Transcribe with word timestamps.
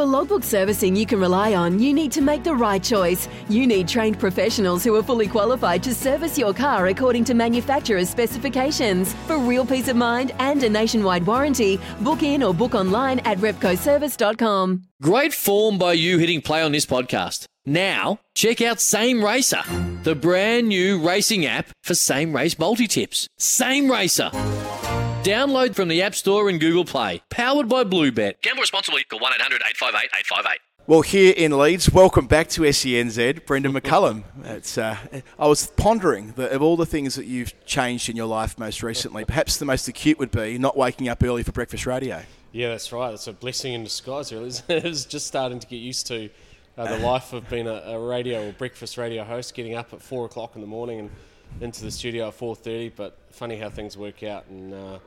For 0.00 0.06
logbook 0.06 0.44
servicing 0.44 0.96
you 0.96 1.04
can 1.04 1.20
rely 1.20 1.52
on, 1.52 1.78
you 1.78 1.92
need 1.92 2.10
to 2.12 2.22
make 2.22 2.42
the 2.42 2.54
right 2.54 2.82
choice. 2.82 3.28
You 3.50 3.66
need 3.66 3.86
trained 3.86 4.18
professionals 4.18 4.82
who 4.82 4.94
are 4.96 5.02
fully 5.02 5.28
qualified 5.28 5.82
to 5.82 5.94
service 5.94 6.38
your 6.38 6.54
car 6.54 6.86
according 6.86 7.24
to 7.24 7.34
manufacturer's 7.34 8.08
specifications. 8.08 9.12
For 9.26 9.36
real 9.36 9.66
peace 9.66 9.88
of 9.88 9.96
mind 9.96 10.32
and 10.38 10.62
a 10.62 10.70
nationwide 10.70 11.26
warranty, 11.26 11.78
book 12.00 12.22
in 12.22 12.42
or 12.42 12.54
book 12.54 12.74
online 12.74 13.18
at 13.26 13.36
repcoservice.com. 13.40 14.84
Great 15.02 15.34
form 15.34 15.76
by 15.76 15.92
you 15.92 16.16
hitting 16.16 16.40
play 16.40 16.62
on 16.62 16.72
this 16.72 16.86
podcast. 16.86 17.44
Now, 17.66 18.20
check 18.34 18.62
out 18.62 18.80
Same 18.80 19.22
Racer, 19.22 19.60
the 20.02 20.14
brand 20.14 20.70
new 20.70 21.06
racing 21.06 21.44
app 21.44 21.68
for 21.82 21.94
same 21.94 22.34
race 22.34 22.58
multi 22.58 22.86
tips. 22.86 23.28
Same 23.36 23.90
Racer. 23.90 24.30
Download 25.22 25.74
from 25.74 25.88
the 25.88 26.00
App 26.00 26.14
Store 26.14 26.48
and 26.48 26.58
Google 26.58 26.86
Play. 26.86 27.20
Powered 27.28 27.68
by 27.68 27.84
Bluebet. 27.84 28.40
Gamble 28.40 28.62
responsibly. 28.62 29.04
Call 29.04 29.18
1 29.18 29.34
800 29.34 29.56
858 29.56 30.08
858. 30.18 30.58
Well, 30.86 31.02
here 31.02 31.34
in 31.36 31.58
Leeds, 31.58 31.92
welcome 31.92 32.26
back 32.26 32.48
to 32.48 32.62
SENZ, 32.62 33.44
Brendon 33.44 33.70
McCullum. 33.74 34.24
It's, 34.44 34.78
uh, 34.78 34.96
I 35.38 35.46
was 35.46 35.66
pondering 35.76 36.32
that 36.38 36.52
of 36.52 36.62
all 36.62 36.78
the 36.78 36.86
things 36.86 37.16
that 37.16 37.26
you've 37.26 37.52
changed 37.66 38.08
in 38.08 38.16
your 38.16 38.26
life 38.26 38.58
most 38.58 38.82
recently, 38.82 39.26
perhaps 39.26 39.58
the 39.58 39.66
most 39.66 39.86
acute 39.88 40.18
would 40.18 40.30
be 40.30 40.56
not 40.56 40.74
waking 40.74 41.10
up 41.10 41.22
early 41.22 41.42
for 41.42 41.52
breakfast 41.52 41.84
radio. 41.84 42.22
Yeah, 42.52 42.70
that's 42.70 42.90
right. 42.90 43.12
It's 43.12 43.26
a 43.26 43.34
blessing 43.34 43.74
in 43.74 43.84
disguise, 43.84 44.32
really. 44.32 44.50
It 44.68 44.84
was 44.84 45.04
just 45.04 45.26
starting 45.26 45.60
to 45.60 45.66
get 45.66 45.76
used 45.76 46.06
to 46.06 46.30
uh, 46.78 46.96
the 46.96 46.98
life 47.06 47.34
of 47.34 47.46
being 47.50 47.68
a, 47.68 47.74
a, 47.74 47.98
radio 47.98 48.48
or 48.48 48.52
breakfast 48.52 48.96
radio 48.96 49.22
host, 49.22 49.54
getting 49.54 49.74
up 49.74 49.92
at 49.92 50.00
four 50.00 50.24
o'clock 50.24 50.54
in 50.54 50.62
the 50.62 50.66
morning 50.66 50.98
and 50.98 51.10
into 51.60 51.84
the 51.84 51.90
studio 51.90 52.28
at 52.28 52.34
four 52.34 52.54
thirty. 52.56 52.88
But 52.88 53.18
funny 53.30 53.56
how 53.56 53.70
things 53.70 53.96
work 53.96 54.22
out, 54.22 54.46
and 54.48 54.72
uh, 54.72 54.98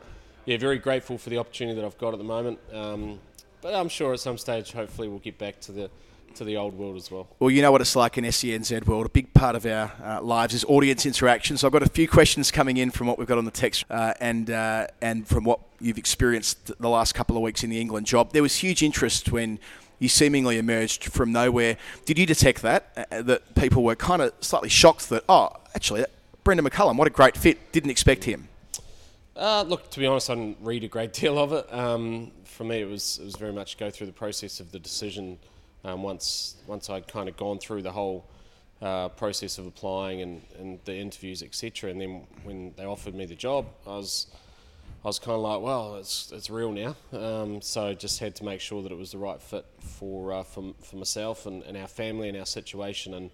yeah, 0.46 0.58
very 0.58 0.78
grateful 0.78 1.18
for 1.18 1.30
the 1.30 1.38
opportunity 1.38 1.76
that 1.80 1.86
I've 1.86 1.98
got 1.98 2.14
at 2.14 2.18
the 2.18 2.26
moment. 2.26 2.60
Um, 2.72 3.20
but 3.62 3.74
I'm 3.74 3.90
sure 3.90 4.14
at 4.14 4.20
some 4.20 4.38
stage, 4.38 4.72
hopefully, 4.74 5.08
we'll 5.08 5.20
get 5.20 5.38
back 5.38 5.60
to 5.62 5.72
the 5.72 5.90
to 6.36 6.44
the 6.44 6.58
old 6.58 6.74
world 6.74 6.96
as 6.96 7.12
well. 7.12 7.28
Well, 7.40 7.52
you 7.52 7.62
know 7.62 7.72
what 7.72 7.82
it's 7.82 7.96
like 7.96 8.18
in 8.18 8.24
SENZ 8.24 8.88
world. 8.88 9.06
A 9.06 9.10
big 9.10 9.34
part 9.34 9.56
of 9.56 9.66
our 9.66 9.92
uh, 10.04 10.22
lives 10.22 10.54
is 10.54 10.66
audience 10.66 11.06
interaction. 11.06 11.58
So 11.58 11.68
I've 11.68 11.74
got 11.74 11.84
a 11.84 11.90
few 11.90 12.08
questions 12.08 12.52
coming 12.52 12.78
in 12.78 12.92
from 12.92 13.08
what 13.08 13.20
we've 13.20 13.28
got 13.28 13.38
on 13.38 13.46
the 13.46 13.52
text 13.52 13.86
uh, 13.90 14.14
and 14.20 14.50
uh, 14.50 14.88
and 15.02 15.28
from 15.28 15.44
what 15.44 15.60
you've 15.80 15.98
experienced 15.98 16.72
the 16.80 16.90
last 16.90 17.14
couple 17.14 17.36
of 17.36 17.44
weeks 17.44 17.64
in 17.64 17.70
the 17.70 17.80
England 17.80 18.08
job. 18.08 18.32
There 18.34 18.42
was 18.42 18.56
huge 18.58 18.84
interest 18.84 19.32
when 19.32 19.60
you 20.00 20.10
seemingly 20.10 20.58
emerged 20.58 21.06
from 21.06 21.32
nowhere. 21.32 21.78
Did 22.06 22.18
you 22.18 22.26
detect 22.26 22.62
that? 22.64 23.08
Uh, 23.12 23.22
that 23.22 23.56
people 23.56 23.84
were 23.84 23.96
kind 23.96 24.22
of 24.22 24.34
slightly 24.42 24.70
shocked 24.70 25.10
that, 25.10 25.24
oh, 25.30 25.50
actually, 25.76 26.04
Brendon 26.44 26.66
McCullum, 26.66 26.98
what 26.98 27.08
a 27.08 27.12
great 27.12 27.38
fit. 27.38 27.72
Didn't 27.72 27.90
expect 27.90 28.26
him. 28.26 28.50
Uh, 29.36 29.64
look, 29.68 29.90
to 29.90 30.00
be 30.00 30.06
honest, 30.06 30.30
I 30.30 30.36
didn't 30.36 30.58
read 30.62 30.84
a 30.84 30.88
great 30.88 31.14
deal 31.22 31.40
of 31.40 31.54
it. 31.54 31.74
Um, 31.74 32.32
for 32.44 32.64
me, 32.64 32.82
it 32.82 32.90
was 32.90 33.18
it 33.20 33.26
was 33.26 33.36
very 33.36 33.54
much 33.54 33.78
go 33.78 33.90
through 33.90 34.08
the 34.08 34.14
process 34.14 34.60
of 34.60 34.72
the 34.72 34.80
decision. 34.80 35.40
Um, 35.86 36.04
once 36.04 36.56
once 36.68 36.90
I'd 36.90 37.08
kind 37.08 37.28
of 37.28 37.36
gone 37.36 37.60
through 37.60 37.82
the 37.82 37.92
whole 37.92 38.26
uh, 38.82 39.10
process 39.10 39.58
of 39.58 39.66
applying 39.66 40.22
and, 40.22 40.42
and 40.60 40.80
the 40.86 40.96
interviews, 40.96 41.42
etc. 41.42 41.90
And 41.90 42.02
then 42.02 42.28
when 42.44 42.74
they 42.76 42.86
offered 42.86 43.16
me 43.16 43.26
the 43.26 43.36
job, 43.36 43.68
I 43.88 43.92
was 43.92 44.28
I 45.04 45.08
was 45.08 45.20
kind 45.20 45.36
of 45.36 45.42
like, 45.42 45.62
well, 45.62 45.96
it's 45.96 46.32
it's 46.32 46.50
real 46.50 46.72
now. 46.72 46.96
Um, 47.12 47.62
so 47.62 47.94
just 47.94 48.20
had 48.20 48.36
to 48.36 48.44
make 48.44 48.60
sure 48.60 48.84
that 48.84 48.92
it 48.92 48.98
was 48.98 49.12
the 49.12 49.18
right 49.18 49.42
fit 49.42 49.66
for 49.80 50.34
uh, 50.34 50.44
for, 50.44 50.74
for 50.82 50.98
myself 50.98 51.46
and, 51.46 51.64
and 51.64 51.78
our 51.78 51.88
family 51.88 52.28
and 52.28 52.38
our 52.38 52.46
situation. 52.46 53.14
And 53.14 53.32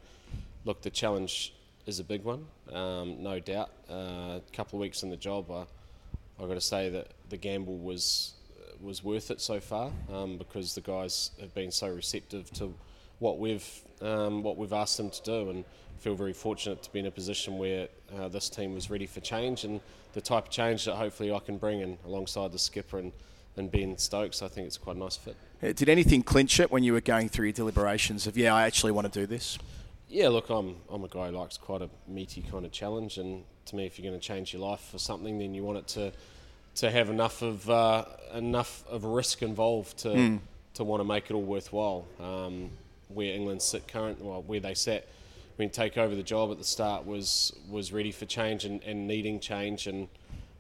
look, 0.64 0.82
the 0.84 0.92
challenge 0.92 1.54
is 1.90 2.00
a 2.00 2.04
big 2.04 2.24
one, 2.24 2.46
um, 2.72 3.22
no 3.22 3.40
doubt. 3.40 3.72
Uh, 3.90 4.38
a 4.38 4.42
couple 4.54 4.78
of 4.78 4.82
weeks 4.82 5.04
in 5.04 5.10
the 5.10 5.18
job, 5.18 5.52
I, 5.52 5.66
I've 6.40 6.48
got 6.48 6.54
to 6.54 6.62
say 6.62 6.90
that 6.90 7.08
the 7.30 7.38
gamble 7.38 7.78
was 7.78 8.34
was 8.82 9.04
worth 9.04 9.30
it 9.30 9.42
so 9.42 9.60
far 9.60 9.92
um, 10.10 10.38
because 10.38 10.74
the 10.74 10.80
guys 10.80 11.32
have 11.42 11.54
been 11.54 11.70
so 11.70 11.90
receptive 11.90 12.50
to 12.52 12.74
what 13.18 13.40
we've 13.40 13.68
um, 14.02 14.42
what 14.44 14.56
we've 14.56 14.72
asked 14.72 14.96
them 14.98 15.10
to 15.10 15.22
do, 15.24 15.50
and 15.50 15.66
feel 16.00 16.16
very 16.16 16.32
fortunate 16.32 16.82
to 16.84 16.92
be 16.92 17.00
in 17.00 17.08
a 17.08 17.12
position 17.12 17.58
where 17.58 17.90
uh, 18.18 18.30
this 18.30 18.50
team 18.50 18.74
was 18.74 18.90
ready 18.90 19.06
for 19.06 19.20
change 19.20 19.66
and 19.66 19.82
the 20.14 20.22
type 20.22 20.46
of 20.46 20.50
change 20.50 20.86
that 20.86 20.96
hopefully 20.96 21.34
I 21.34 21.40
can 21.40 21.58
bring 21.58 21.82
in 21.82 21.98
alongside 22.06 22.54
the 22.54 22.60
skipper 22.60 23.00
and, 23.00 23.12
and 23.58 23.70
Ben 23.70 23.98
Stokes. 23.98 24.42
I 24.42 24.48
think 24.48 24.68
it's 24.68 24.78
quite 24.78 24.96
a 24.96 25.00
nice 25.00 25.18
fit. 25.18 25.36
Did 25.76 25.90
anything 25.90 26.24
clinch 26.24 26.62
it 26.62 26.72
when 26.72 26.84
you 26.84 26.94
were 26.94 27.02
going 27.02 27.28
through 27.28 27.48
your 27.48 27.54
deliberations 27.54 28.28
of 28.28 28.38
yeah, 28.38 28.56
I 28.56 28.64
actually 28.64 28.94
want 28.94 29.12
to 29.12 29.20
do 29.20 29.26
this? 29.26 29.58
Yeah, 30.10 30.30
look, 30.30 30.50
I'm 30.50 30.78
I'm 30.90 31.04
a 31.04 31.08
guy 31.08 31.30
who 31.30 31.38
likes 31.38 31.58
quite 31.58 31.82
a 31.82 31.90
meaty 32.08 32.42
kind 32.42 32.66
of 32.66 32.72
challenge, 32.72 33.18
and 33.18 33.44
to 33.66 33.76
me, 33.76 33.86
if 33.86 34.00
you're 34.00 34.10
going 34.10 34.20
to 34.20 34.26
change 34.26 34.54
your 34.54 34.62
life 34.62 34.82
for 34.82 34.98
something, 34.98 35.38
then 35.38 35.54
you 35.54 35.64
want 35.64 35.78
it 35.78 35.88
to 35.90 36.12
to 36.76 36.90
have 36.90 37.10
enough 37.10 37.42
of 37.42 37.70
uh, 37.70 38.06
enough 38.34 38.84
of 38.88 39.04
risk 39.04 39.42
involved 39.42 39.98
to 40.00 40.10
mm. 40.10 40.40
to 40.74 40.84
want 40.84 41.02
to 41.02 41.06
make 41.06 41.30
it 41.30 41.34
all 41.34 41.44
worthwhile. 41.44 42.08
Um, 42.20 42.72
where 43.10 43.34
England 43.34 43.62
sit 43.62 43.88
current, 43.88 44.22
well, 44.22 44.44
where 44.44 44.60
they 44.60 44.76
sat 44.76 45.08
when 45.56 45.70
take 45.70 45.98
over 45.98 46.16
the 46.16 46.24
job 46.24 46.52
at 46.52 46.58
the 46.58 46.64
start 46.64 47.06
was 47.06 47.54
was 47.70 47.92
ready 47.92 48.12
for 48.12 48.26
change 48.26 48.66
and, 48.66 48.82
and 48.84 49.08
needing 49.08 49.40
change. 49.40 49.88
And 49.88 50.08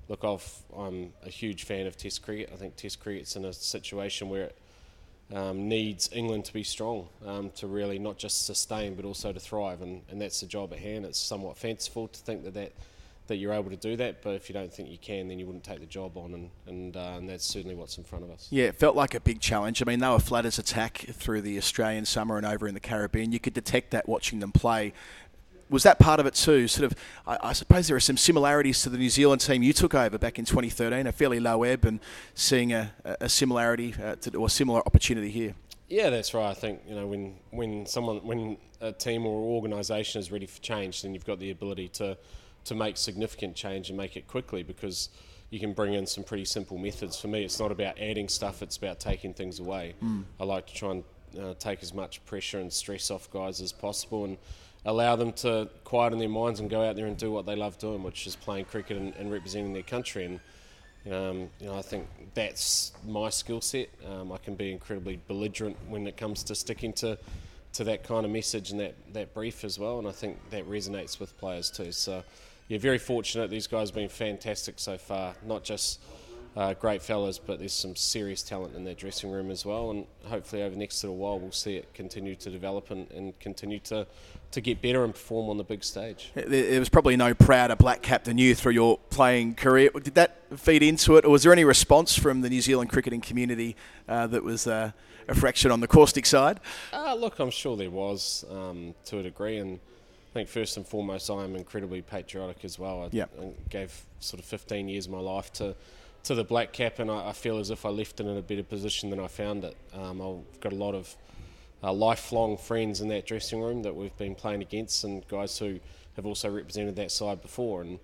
look, 0.10 0.24
i 0.24 0.38
am 0.86 1.14
a 1.26 1.30
huge 1.30 1.64
fan 1.64 1.88
of 1.88 1.96
Test 1.96 2.22
cricket. 2.22 2.50
I 2.54 2.58
think 2.58 2.76
Test 2.76 3.00
cricket's 3.00 3.36
in 3.36 3.46
a 3.46 3.54
situation 3.54 4.30
where 4.30 4.44
it 4.44 4.58
um, 5.34 5.68
needs 5.68 6.10
England 6.12 6.46
to 6.46 6.54
be 6.54 6.64
strong 6.64 7.08
um, 7.26 7.52
to 7.52 7.68
really 7.68 8.00
not 8.00 8.18
just 8.18 8.46
sustain 8.46 8.96
but 8.96 9.06
also 9.06 9.32
to 9.32 9.40
thrive, 9.40 9.82
and, 9.82 10.02
and 10.10 10.22
that's 10.22 10.40
the 10.40 10.48
job 10.48 10.74
at 10.74 10.80
hand. 10.80 11.06
It's 11.06 11.20
somewhat 11.20 11.58
fanciful 11.58 12.08
to 12.08 12.20
think 12.20 12.44
that 12.44 12.54
that 12.56 12.74
that 13.28 13.38
you're 13.38 13.54
able 13.54 13.70
to 13.70 13.78
do 13.78 13.96
that. 13.96 14.22
But 14.22 14.32
if 14.32 14.50
you 14.50 14.54
don't 14.54 14.74
think 14.74 14.90
you 14.90 14.98
can, 14.98 15.28
then 15.28 15.40
you 15.40 15.46
wouldn't 15.46 15.64
take 15.64 15.80
the 15.80 15.86
job 15.86 16.18
on, 16.18 16.34
and 16.34 16.50
and, 16.68 16.98
uh, 16.98 17.16
and 17.18 17.30
that's 17.30 17.46
certainly 17.46 17.76
what's 17.76 17.98
in 17.98 18.04
front 18.04 18.26
of 18.26 18.32
us. 18.32 18.48
Yeah, 18.50 18.66
it 18.66 18.76
felt 18.76 18.96
like 18.96 19.16
a 19.16 19.20
big 19.20 19.40
challenge. 19.40 19.82
I 19.82 19.86
mean, 19.86 20.00
they 20.00 20.10
were 20.10 20.20
flat 20.20 20.46
as 20.46 20.60
attack 20.60 21.06
through 21.14 21.42
the 21.42 21.58
Australian 21.58 22.06
summer 22.06 22.38
and 22.38 22.46
over 22.46 22.68
in 22.68 22.74
the 22.74 22.80
Caribbean. 22.80 23.32
You 23.32 23.40
could 23.40 23.54
detect 23.54 23.92
that 23.92 24.10
watching 24.10 24.40
them 24.40 24.52
play. 24.52 24.94
Was 25.70 25.84
that 25.84 26.00
part 26.00 26.20
of 26.20 26.26
it 26.26 26.34
too? 26.34 26.68
Sort 26.68 26.92
of, 26.92 26.98
I, 27.28 27.38
I 27.50 27.54
suppose 27.54 27.88
there 27.88 27.96
are 27.96 28.02
some 28.02 28.18
similarities 28.18 28.82
to 28.84 28.90
the 28.90 28.98
New 28.98 29.10
Zealand 29.10 29.42
team 29.42 29.62
you 29.62 29.74
took 29.74 29.94
over 29.94 30.18
back 30.18 30.40
in 30.40 30.46
2013, 30.46 31.06
a 31.06 31.12
fairly 31.12 31.40
low 31.40 31.64
ebb, 31.64 31.86
and 31.86 32.00
seeing 32.34 32.74
a, 32.74 32.92
a 33.06 33.30
similarity 33.30 33.94
uh, 34.02 34.16
to, 34.16 34.36
or 34.38 34.48
a 34.48 34.50
similar 34.50 34.82
opportunity 34.86 35.30
here. 35.30 35.54
Yeah, 35.90 36.12
that's 36.12 36.34
right. 36.34 36.50
I 36.50 36.54
think 36.54 36.82
you 36.88 36.96
know 36.96 37.08
when 37.08 37.36
when 37.50 37.86
someone 37.88 38.18
when 38.18 38.58
a 38.80 38.92
team 38.92 39.26
or 39.26 39.42
organisation 39.42 40.20
is 40.20 40.32
ready 40.32 40.46
for 40.46 40.62
change, 40.62 41.02
then 41.02 41.14
you've 41.14 41.26
got 41.26 41.40
the 41.40 41.50
ability 41.50 41.88
to 41.90 42.18
to 42.66 42.76
make 42.76 42.96
significant 42.96 43.56
change 43.56 43.90
and 43.90 43.98
make 43.98 44.16
it 44.16 44.28
quickly 44.28 44.62
because 44.62 45.10
you 45.50 45.60
can 45.60 45.74
bring 45.74 45.96
in 45.96 46.06
some 46.06 46.24
pretty 46.24 46.46
simple 46.46 46.78
methods. 46.78 47.20
For 47.20 47.28
me, 47.28 47.44
it's 47.44 47.60
not 47.60 47.72
about 47.72 48.00
adding 48.00 48.30
stuff; 48.30 48.62
it's 48.62 48.78
about 48.78 49.00
taking 49.00 49.34
things 49.34 49.60
away. 49.60 49.96
Mm. 50.04 50.26
I 50.40 50.44
like 50.44 50.68
to 50.68 50.74
try 50.76 50.92
and 50.92 51.04
uh, 51.40 51.54
take 51.58 51.82
as 51.82 51.92
much 51.92 52.24
pressure 52.26 52.60
and 52.60 52.72
stress 52.72 53.10
off 53.10 53.30
guys 53.32 53.60
as 53.60 53.72
possible, 53.72 54.26
and 54.26 54.38
allow 54.86 55.16
them 55.16 55.34
to 55.34 55.70
quieten 55.84 56.20
their 56.20 56.30
minds 56.30 56.60
and 56.60 56.70
go 56.70 56.84
out 56.84 56.96
there 56.96 57.06
and 57.06 57.18
do 57.18 57.32
what 57.32 57.46
they 57.46 57.56
love 57.56 57.78
doing, 57.78 58.04
which 58.04 58.26
is 58.28 58.36
playing 58.36 58.66
cricket 58.66 58.98
and, 58.98 59.14
and 59.16 59.32
representing 59.32 59.74
their 59.74 59.84
country. 59.84 60.26
And 60.26 60.40
um, 61.14 61.50
you 61.60 61.68
know, 61.68 61.78
I 61.78 61.82
think 61.82 62.08
that's 62.34 62.92
my 63.06 63.30
skill 63.30 63.62
set. 63.62 63.90
Um, 64.06 64.32
I 64.32 64.38
can 64.38 64.56
be 64.56 64.72
incredibly 64.72 65.20
belligerent 65.28 65.78
when 65.88 66.06
it 66.08 66.18
comes 66.18 66.44
to 66.44 66.56
sticking 66.56 66.94
to 66.94 67.18
to 67.72 67.84
that 67.84 68.04
kind 68.04 68.26
of 68.26 68.32
message 68.32 68.72
and 68.72 68.80
that, 68.80 68.96
that 69.14 69.32
brief 69.34 69.64
as 69.64 69.78
well, 69.78 70.00
and 70.00 70.08
I 70.08 70.12
think 70.12 70.38
that 70.50 70.68
resonates 70.68 71.20
with 71.20 71.38
players 71.38 71.70
too. 71.70 71.92
So 71.92 72.24
yeah, 72.68 72.80
very 72.80 72.98
fortunate. 72.98 73.50
These 73.50 73.68
guys 73.68 73.90
have 73.90 73.96
been 73.96 74.10
fantastic 74.10 74.80
so 74.80 74.98
far. 74.98 75.36
Not 75.46 75.64
just 75.64 76.02
uh, 76.60 76.74
great 76.74 77.02
fellas, 77.02 77.40
but 77.40 77.58
there's 77.58 77.72
some 77.72 77.96
serious 77.96 78.44
talent 78.44 78.76
in 78.76 78.84
their 78.84 78.94
dressing 78.94 79.32
room 79.32 79.50
as 79.50 79.66
well. 79.66 79.92
And 79.92 80.06
hopefully, 80.26 80.62
over 80.62 80.72
the 80.72 80.80
next 80.80 81.02
little 81.02 81.16
while, 81.16 81.40
we'll 81.40 81.54
see 81.54 81.78
it 81.78 81.94
continue 81.94 82.36
to 82.36 82.50
develop 82.50 82.92
and, 82.92 83.10
and 83.12 83.40
continue 83.40 83.80
to, 83.80 84.06
to 84.52 84.60
get 84.60 84.82
better 84.82 85.06
and 85.06 85.14
perform 85.14 85.50
on 85.50 85.56
the 85.56 85.64
big 85.64 85.86
stage. 85.86 86.32
There 86.36 86.78
was 86.78 86.90
probably 86.90 87.16
no 87.16 87.34
prouder 87.34 87.78
black 87.78 88.02
cap 88.02 88.26
than 88.26 88.38
you 88.38 88.56
through 88.56 88.74
your 88.74 88.98
playing 89.10 89.56
career. 89.56 89.90
Did 90.04 90.16
that 90.16 90.36
feed 90.58 90.84
into 90.84 91.16
it, 91.16 91.24
or 91.24 91.32
was 91.32 91.44
there 91.44 91.54
any 91.54 91.64
response 91.64 92.18
from 92.18 92.42
the 92.42 92.50
New 92.50 92.62
Zealand 92.62 92.90
cricketing 92.90 93.22
community 93.22 93.78
uh, 94.10 94.28
that 94.28 94.44
was 94.44 94.68
uh, 94.68 94.92
a 95.30 95.36
fraction 95.36 95.72
on 95.72 95.80
the 95.80 95.88
caustic 95.88 96.26
side? 96.26 96.60
Uh, 96.92 97.16
look, 97.16 97.40
I'm 97.40 97.52
sure 97.52 97.78
there 97.78 97.90
was 97.90 98.44
um, 98.52 98.94
to 99.06 99.20
a 99.20 99.24
degree, 99.24 99.60
and 99.60 99.80
I 100.32 100.34
think 100.34 100.50
first 100.50 100.76
and 100.76 100.86
foremost, 100.86 101.30
I 101.30 101.42
am 101.42 101.56
incredibly 101.56 102.02
patriotic 102.02 102.66
as 102.66 102.78
well. 102.78 103.04
I, 103.04 103.10
yep. 103.14 103.30
I 103.42 103.52
gave 103.70 103.98
sort 104.20 104.42
of 104.42 104.46
15 104.46 104.90
years 104.90 105.06
of 105.06 105.14
my 105.14 105.20
life 105.20 105.54
to 105.54 105.74
to 106.24 106.36
the 106.36 106.44
black 106.44 106.74
cap, 106.74 107.00
and 107.00 107.10
I, 107.10 107.30
I, 107.30 107.34
feel 107.34 107.60
as 107.60 107.70
if 107.70 107.86
I 107.86 107.90
left 107.90 108.20
it 108.20 108.26
in 108.26 108.38
a 108.38 108.42
better 108.42 108.64
position 108.64 109.10
than 109.10 109.20
I 109.20 109.28
found 109.28 109.64
it. 109.64 109.76
Um, 109.94 110.22
I've 110.22 110.60
got 110.60 110.74
a 110.74 110.76
lot 110.76 110.96
of 110.96 111.16
uh, 111.84 111.94
lifelong 111.94 112.58
friends 112.58 113.02
in 113.02 113.08
that 113.10 113.26
dressing 113.26 113.62
room 113.62 113.84
that 113.84 113.96
we've 113.96 114.16
been 114.18 114.36
playing 114.36 114.62
against, 114.62 115.04
and 115.04 115.28
guys 115.28 115.58
who 115.58 115.80
have 116.16 116.26
also 116.26 116.50
represented 116.50 116.96
that 116.98 117.12
side 117.12 117.42
before. 117.42 117.82
And 117.82 118.00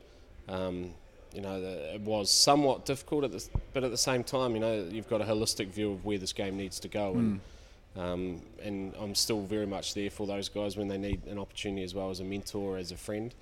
um, 0.48 0.92
you 1.34 1.42
know, 1.42 1.60
it 1.62 2.02
was 2.02 2.32
somewhat 2.32 2.86
difficult 2.86 3.26
at 3.26 3.32
this, 3.32 3.50
but 3.74 3.84
at 3.84 3.92
the 3.92 3.98
same 3.98 4.24
time, 4.24 4.54
you 4.54 4.62
know, 4.62 4.88
you've 4.90 5.10
got 5.10 5.22
a 5.22 5.26
holistic 5.26 5.68
view 5.68 5.92
of 5.92 6.06
where 6.06 6.18
this 6.18 6.34
game 6.34 6.58
needs 6.58 6.80
to 6.82 6.88
go, 6.88 7.14
and. 7.14 7.36
Mm 7.36 7.40
um, 7.98 8.42
and 8.62 8.94
I'm 9.00 9.16
still 9.16 9.42
very 9.42 9.66
much 9.66 9.94
there 9.94 10.10
for 10.10 10.28
those 10.28 10.50
guys 10.50 10.76
when 10.76 10.88
they 10.88 10.98
need 10.98 11.26
an 11.28 11.40
opportunity 11.40 11.84
as 11.84 11.96
well 11.96 12.10
as 12.10 12.20
a 12.20 12.24
mentor, 12.24 12.78
as 12.78 12.92
a 12.92 12.98
friend. 12.98 13.34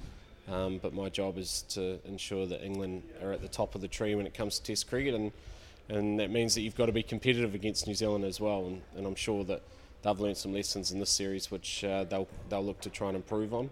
Um, 0.51 0.78
but 0.78 0.94
my 0.94 1.10
job 1.10 1.38
is 1.38 1.63
to 1.69 2.00
ensure 2.06 2.45
that 2.48 2.63
England 2.63 3.04
are 3.24 3.31
at 3.31 3.42
the 3.42 3.48
top 3.48 3.75
of 3.75 3.81
the 3.81 3.88
tree 3.88 4.13
when 4.13 4.28
it 4.28 4.34
comes 4.34 4.60
to 4.60 4.66
Test 4.66 4.90
cricket, 4.90 5.13
and 5.13 5.31
and 5.90 6.19
that 6.19 6.31
means 6.31 6.56
that 6.56 6.62
you've 6.62 6.75
got 6.75 6.88
to 6.88 6.92
be 6.92 7.04
competitive 7.04 7.56
against 7.56 7.88
New 7.88 7.95
Zealand 7.95 8.24
as 8.24 8.40
well. 8.40 8.66
And, 8.66 8.81
and 8.95 9.06
I'm 9.06 9.16
sure 9.16 9.44
that 9.45 9.62
they've 10.01 10.19
learned 10.19 10.38
some 10.38 10.54
lessons 10.54 10.92
in 10.92 11.00
this 11.00 11.10
series, 11.10 11.50
which 11.50 11.84
uh, 11.84 12.04
they'll 12.06 12.28
they'll 12.50 12.63
look 12.63 12.81
to 12.81 12.90
try 12.90 13.07
and 13.07 13.16
improve 13.16 13.54
on, 13.54 13.69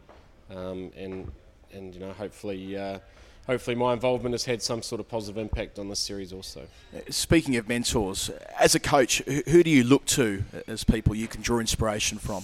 um, 0.49 0.91
and 0.95 1.31
and 1.73 1.93
you 1.93 1.99
know 1.99 2.13
hopefully. 2.13 2.77
Uh, 2.77 2.99
hopefully, 3.47 3.75
my 3.75 3.91
involvement 3.91 4.33
has 4.33 4.45
had 4.45 4.61
some 4.61 4.81
sort 4.81 5.01
of 5.01 5.09
positive 5.09 5.37
impact 5.37 5.77
on 5.79 5.89
this 5.89 5.99
series 5.99 6.31
also. 6.31 6.61
Speaking 7.09 7.57
of 7.57 7.67
mentors, 7.67 8.29
as 8.59 8.75
a 8.75 8.79
coach, 8.79 9.17
who 9.25 9.63
do 9.63 9.69
you 9.69 9.83
look 9.83 10.05
to 10.05 10.43
as 10.67 10.83
people 10.83 11.15
you 11.15 11.27
can 11.27 11.41
draw 11.41 11.59
inspiration 11.59 12.17
from? 12.17 12.43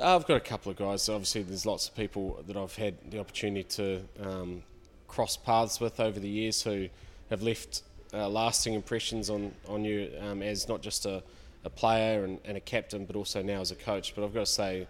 I've 0.00 0.26
got 0.26 0.36
a 0.36 0.40
couple 0.40 0.70
of 0.70 0.78
guys. 0.78 1.08
Obviously, 1.08 1.42
there's 1.42 1.66
lots 1.66 1.88
of 1.88 1.94
people 1.94 2.42
that 2.46 2.56
I've 2.56 2.74
had 2.74 3.10
the 3.10 3.18
opportunity 3.18 3.64
to 3.64 4.02
um, 4.22 4.62
cross 5.08 5.36
paths 5.36 5.80
with 5.80 6.00
over 6.00 6.20
the 6.20 6.28
years 6.28 6.62
who 6.62 6.88
have 7.28 7.42
left 7.42 7.82
uh, 8.12 8.28
lasting 8.28 8.74
impressions 8.74 9.30
on 9.30 9.52
on 9.68 9.84
you 9.84 10.10
um, 10.20 10.42
as 10.42 10.68
not 10.68 10.82
just 10.82 11.06
a, 11.06 11.22
a 11.64 11.70
player 11.70 12.24
and, 12.24 12.38
and, 12.44 12.56
a 12.56 12.60
captain, 12.60 13.04
but 13.04 13.16
also 13.16 13.42
now 13.42 13.60
as 13.60 13.70
a 13.70 13.76
coach. 13.76 14.14
But 14.14 14.24
I've 14.24 14.34
got 14.34 14.46
to 14.46 14.52
say, 14.52 14.86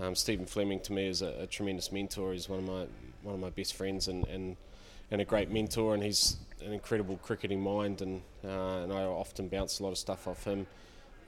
um, 0.00 0.14
Stephen 0.14 0.46
Fleming 0.46 0.80
to 0.80 0.92
me 0.92 1.06
is 1.06 1.22
a, 1.22 1.42
a, 1.42 1.46
tremendous 1.46 1.92
mentor. 1.92 2.32
He's 2.32 2.48
one 2.48 2.60
of 2.60 2.66
my 2.66 2.86
one 3.22 3.34
of 3.34 3.40
my 3.40 3.50
best 3.50 3.74
friends 3.74 4.08
and, 4.08 4.26
and, 4.28 4.56
and 5.10 5.20
a 5.20 5.24
great 5.24 5.50
mentor, 5.50 5.94
and 5.94 6.02
he's 6.02 6.36
an 6.64 6.72
incredible 6.72 7.18
cricketing 7.22 7.60
mind, 7.60 8.02
and 8.02 8.22
uh, 8.44 8.82
and 8.82 8.92
I 8.92 9.02
often 9.02 9.48
bounce 9.48 9.80
a 9.80 9.82
lot 9.82 9.90
of 9.90 9.98
stuff 9.98 10.26
off 10.26 10.44
him. 10.44 10.66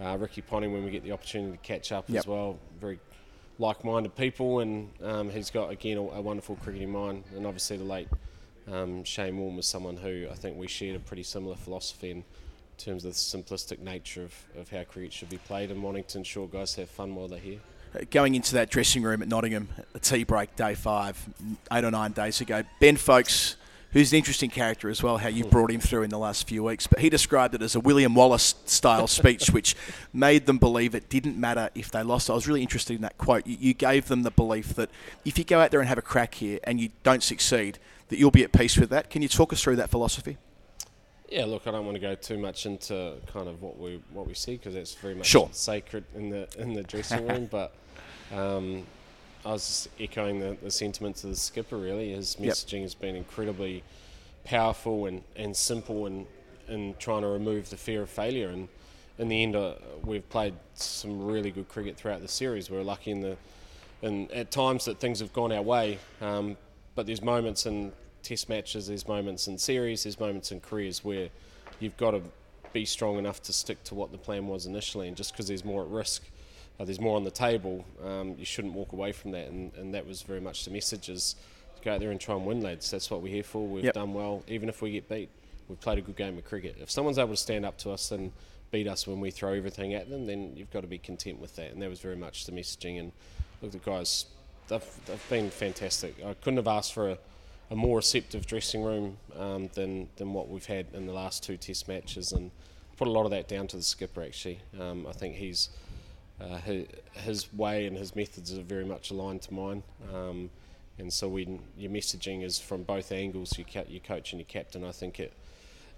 Uh, 0.00 0.16
Ricky 0.16 0.42
Ponting, 0.42 0.72
when 0.72 0.84
we 0.84 0.92
get 0.92 1.02
the 1.02 1.10
opportunity 1.10 1.52
to 1.52 1.58
catch 1.58 1.90
up 1.90 2.04
yep. 2.08 2.20
as 2.20 2.26
well, 2.26 2.58
very 2.80 3.00
like-minded 3.58 4.14
people, 4.14 4.60
and 4.60 4.90
um, 5.02 5.30
he's 5.30 5.50
got 5.50 5.70
again 5.70 5.98
a, 5.98 6.02
a 6.02 6.20
wonderful 6.20 6.56
cricketing 6.56 6.92
mind, 6.92 7.24
and 7.34 7.46
obviously 7.46 7.76
the 7.76 7.84
late 7.84 8.08
um, 8.70 9.04
Shane 9.04 9.36
Warne 9.38 9.56
was 9.56 9.66
someone 9.66 9.96
who 9.96 10.26
I 10.30 10.34
think 10.34 10.56
we 10.56 10.68
shared 10.68 10.96
a 10.96 11.00
pretty 11.00 11.22
similar 11.22 11.56
philosophy 11.56 12.10
in 12.10 12.24
terms 12.76 13.04
of 13.04 13.12
the 13.12 13.16
simplistic 13.16 13.80
nature 13.80 14.22
of, 14.24 14.34
of 14.56 14.68
how 14.70 14.84
cricket 14.84 15.12
should 15.12 15.28
be 15.28 15.38
played. 15.38 15.70
And 15.70 15.82
wanting 15.82 16.04
to 16.04 16.18
ensure 16.18 16.46
guys 16.46 16.74
have 16.76 16.88
fun 16.88 17.14
while 17.14 17.28
they're 17.28 17.38
here. 17.38 17.58
Uh, 17.94 18.00
going 18.10 18.34
into 18.34 18.52
that 18.54 18.70
dressing 18.70 19.02
room 19.02 19.22
at 19.22 19.28
Nottingham, 19.28 19.68
a 19.94 19.98
tea 19.98 20.24
break 20.24 20.54
day 20.56 20.74
five, 20.74 21.18
eight 21.72 21.84
or 21.84 21.90
nine 21.90 22.12
days 22.12 22.40
ago, 22.40 22.62
Ben 22.80 22.96
Foakes 22.96 23.56
who's 23.92 24.12
an 24.12 24.18
interesting 24.18 24.50
character 24.50 24.88
as 24.88 25.02
well, 25.02 25.18
how 25.18 25.28
you've 25.28 25.50
brought 25.50 25.70
him 25.70 25.80
through 25.80 26.02
in 26.02 26.10
the 26.10 26.18
last 26.18 26.46
few 26.46 26.62
weeks. 26.62 26.86
But 26.86 26.98
he 26.98 27.08
described 27.08 27.54
it 27.54 27.62
as 27.62 27.74
a 27.74 27.80
William 27.80 28.14
Wallace 28.14 28.54
style 28.66 29.06
speech, 29.08 29.50
which 29.50 29.74
made 30.12 30.46
them 30.46 30.58
believe 30.58 30.94
it 30.94 31.08
didn't 31.08 31.38
matter 31.38 31.70
if 31.74 31.90
they 31.90 32.02
lost. 32.02 32.28
I 32.30 32.34
was 32.34 32.46
really 32.46 32.62
interested 32.62 32.94
in 32.94 33.02
that 33.02 33.16
quote. 33.18 33.46
You, 33.46 33.56
you, 33.58 33.74
gave 33.74 34.08
them 34.08 34.22
the 34.22 34.30
belief 34.30 34.74
that 34.74 34.90
if 35.24 35.38
you 35.38 35.44
go 35.44 35.60
out 35.60 35.70
there 35.70 35.80
and 35.80 35.88
have 35.88 35.98
a 35.98 36.02
crack 36.02 36.34
here 36.34 36.58
and 36.64 36.80
you 36.80 36.90
don't 37.02 37.22
succeed, 37.22 37.78
that 38.08 38.18
you'll 38.18 38.30
be 38.30 38.44
at 38.44 38.52
peace 38.52 38.76
with 38.76 38.90
that. 38.90 39.10
Can 39.10 39.22
you 39.22 39.28
talk 39.28 39.52
us 39.52 39.62
through 39.62 39.76
that 39.76 39.90
philosophy? 39.90 40.36
Yeah, 41.30 41.44
look, 41.44 41.66
I 41.66 41.70
don't 41.70 41.84
want 41.84 41.96
to 41.96 42.00
go 42.00 42.14
too 42.14 42.38
much 42.38 42.64
into 42.64 43.16
kind 43.32 43.48
of 43.48 43.60
what 43.60 43.78
we 43.78 44.00
what 44.12 44.26
we 44.26 44.32
see 44.32 44.56
because 44.56 44.74
it's 44.74 44.94
very 44.94 45.14
much 45.14 45.26
sure. 45.26 45.50
sacred 45.52 46.04
in 46.14 46.30
the 46.30 46.48
in 46.58 46.72
the 46.72 46.82
dressing 46.82 47.26
room. 47.28 47.48
but 47.50 47.74
um, 48.32 48.86
I 49.44 49.52
was 49.52 49.88
echoing 49.98 50.40
the, 50.40 50.56
the 50.62 50.70
sentiments 50.70 51.24
of 51.24 51.30
the 51.30 51.36
skipper. 51.36 51.76
Really, 51.76 52.12
his 52.12 52.36
messaging 52.36 52.72
yep. 52.74 52.82
has 52.82 52.94
been 52.94 53.16
incredibly 53.16 53.82
powerful 54.44 55.06
and, 55.06 55.22
and 55.36 55.56
simple 55.56 56.06
in 56.06 56.26
in 56.68 56.94
trying 56.98 57.22
to 57.22 57.28
remove 57.28 57.70
the 57.70 57.76
fear 57.76 58.02
of 58.02 58.10
failure. 58.10 58.48
And 58.48 58.68
in 59.18 59.28
the 59.28 59.42
end, 59.42 59.56
uh, 59.56 59.74
we've 60.04 60.28
played 60.28 60.54
some 60.74 61.26
really 61.26 61.50
good 61.50 61.68
cricket 61.68 61.96
throughout 61.96 62.20
the 62.20 62.28
series. 62.28 62.70
We're 62.70 62.82
lucky 62.82 63.10
in 63.10 63.20
the 63.20 63.36
and 64.02 64.30
at 64.30 64.50
times 64.50 64.84
that 64.84 65.00
things 65.00 65.20
have 65.20 65.32
gone 65.32 65.50
our 65.50 65.62
way, 65.62 65.98
um, 66.20 66.56
but 66.94 67.06
there's 67.06 67.22
moments 67.22 67.66
in 67.66 67.92
test 68.22 68.48
matches, 68.48 68.86
there's 68.86 69.08
moments 69.08 69.48
in 69.48 69.58
series, 69.58 70.04
there's 70.04 70.20
moments 70.20 70.52
in 70.52 70.60
careers 70.60 71.04
where 71.04 71.28
you've 71.80 71.96
got 71.96 72.12
to 72.12 72.22
be 72.72 72.84
strong 72.84 73.18
enough 73.18 73.42
to 73.42 73.52
stick 73.52 73.82
to 73.84 73.94
what 73.94 74.12
the 74.12 74.18
plan 74.18 74.46
was 74.46 74.66
initially, 74.66 75.08
and 75.08 75.16
just 75.16 75.32
because 75.32 75.48
there's 75.48 75.64
more 75.64 75.82
at 75.82 75.88
risk, 75.88 76.22
uh, 76.78 76.84
there's 76.84 77.00
more 77.00 77.16
on 77.16 77.24
the 77.24 77.30
table, 77.30 77.84
um, 78.04 78.34
you 78.38 78.44
shouldn't 78.44 78.74
walk 78.74 78.92
away 78.92 79.12
from 79.12 79.32
that, 79.32 79.48
and, 79.48 79.72
and 79.74 79.94
that 79.94 80.06
was 80.06 80.22
very 80.22 80.40
much 80.40 80.64
the 80.64 80.70
message 80.70 81.08
is 81.08 81.36
go 81.84 81.94
out 81.94 82.00
there 82.00 82.10
and 82.10 82.20
try 82.20 82.34
and 82.34 82.44
win, 82.44 82.60
lads. 82.60 82.90
That's 82.90 83.10
what 83.10 83.22
we're 83.22 83.32
here 83.32 83.42
for. 83.42 83.66
We've 83.66 83.84
yep. 83.84 83.94
done 83.94 84.14
well, 84.14 84.42
even 84.48 84.68
if 84.68 84.82
we 84.82 84.92
get 84.92 85.08
beat. 85.08 85.30
We've 85.68 85.80
played 85.80 85.98
a 85.98 86.00
good 86.00 86.16
game 86.16 86.38
of 86.38 86.44
cricket. 86.44 86.76
If 86.80 86.90
someone's 86.90 87.18
able 87.18 87.30
to 87.30 87.36
stand 87.36 87.66
up 87.66 87.76
to 87.78 87.90
us 87.90 88.10
and 88.10 88.32
beat 88.70 88.88
us 88.88 89.06
when 89.06 89.20
we 89.20 89.30
throw 89.30 89.52
everything 89.52 89.94
at 89.94 90.08
them, 90.08 90.26
then 90.26 90.56
you've 90.56 90.70
got 90.70 90.80
to 90.80 90.86
be 90.86 90.98
content 90.98 91.38
with 91.40 91.56
that. 91.56 91.72
And 91.72 91.82
that 91.82 91.90
was 91.90 92.00
very 92.00 92.16
much 92.16 92.46
the 92.46 92.52
messaging. 92.52 92.98
And 92.98 93.12
look, 93.60 93.72
the 93.72 93.78
guys 93.78 94.26
they've, 94.68 94.84
they've 95.06 95.28
been 95.28 95.50
fantastic. 95.50 96.16
I 96.24 96.34
couldn't 96.34 96.56
have 96.56 96.68
asked 96.68 96.94
for 96.94 97.10
a, 97.10 97.18
a 97.70 97.76
more 97.76 97.96
receptive 97.96 98.46
dressing 98.46 98.82
room 98.82 99.18
um, 99.36 99.68
than 99.74 100.08
than 100.16 100.32
what 100.32 100.48
we've 100.48 100.66
had 100.66 100.86
in 100.94 101.06
the 101.06 101.12
last 101.12 101.42
two 101.42 101.58
Test 101.58 101.86
matches, 101.86 102.32
and 102.32 102.50
put 102.96 103.08
a 103.08 103.10
lot 103.10 103.24
of 103.24 103.30
that 103.30 103.46
down 103.46 103.66
to 103.68 103.76
the 103.76 103.82
skipper. 103.82 104.22
Actually, 104.22 104.60
um, 104.80 105.06
I 105.06 105.12
think 105.12 105.36
he's 105.36 105.68
uh, 106.40 106.58
his, 106.58 106.86
his, 107.12 107.52
way 107.52 107.86
and 107.86 107.96
his 107.96 108.14
methods 108.14 108.56
are 108.56 108.62
very 108.62 108.84
much 108.84 109.10
aligned 109.10 109.42
to 109.42 109.54
mine. 109.54 109.82
Um, 110.12 110.50
and 110.98 111.12
so 111.12 111.28
when 111.28 111.60
your 111.76 111.90
messaging 111.90 112.42
is 112.44 112.58
from 112.58 112.82
both 112.82 113.12
angles, 113.12 113.56
your, 113.56 113.66
ca- 113.72 113.88
your 113.88 114.00
coach 114.00 114.32
and 114.32 114.40
your 114.40 114.46
captain, 114.46 114.84
I 114.84 114.92
think 114.92 115.20
it 115.20 115.32